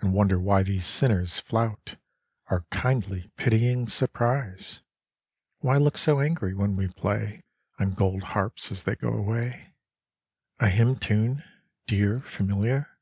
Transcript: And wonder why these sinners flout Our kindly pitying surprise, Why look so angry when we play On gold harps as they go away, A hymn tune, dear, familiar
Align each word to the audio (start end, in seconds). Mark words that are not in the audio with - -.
And 0.00 0.12
wonder 0.12 0.38
why 0.38 0.62
these 0.62 0.84
sinners 0.86 1.40
flout 1.40 1.96
Our 2.48 2.66
kindly 2.70 3.30
pitying 3.38 3.88
surprise, 3.88 4.82
Why 5.60 5.78
look 5.78 5.96
so 5.96 6.20
angry 6.20 6.52
when 6.52 6.76
we 6.76 6.88
play 6.88 7.40
On 7.78 7.94
gold 7.94 8.24
harps 8.36 8.70
as 8.70 8.82
they 8.84 8.94
go 8.94 9.14
away, 9.14 9.72
A 10.60 10.68
hymn 10.68 10.96
tune, 10.96 11.44
dear, 11.86 12.20
familiar 12.20 12.98